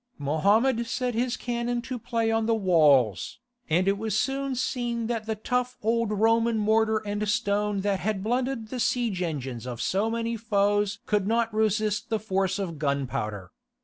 [0.17, 3.37] Mohammed set his cannon to play on the walls,
[3.69, 8.23] and it was soon seen that the tough old Roman mortar and stone that had
[8.23, 13.51] blunted the siege engines of so many foes could not resist the force of gunpowder.